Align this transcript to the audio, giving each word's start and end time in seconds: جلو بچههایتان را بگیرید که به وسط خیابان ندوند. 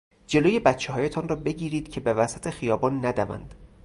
جلو 0.27 0.59
بچههایتان 0.59 1.27
را 1.29 1.35
بگیرید 1.35 1.89
که 1.89 1.99
به 1.99 2.13
وسط 2.13 2.49
خیابان 2.49 3.05
ندوند. 3.05 3.53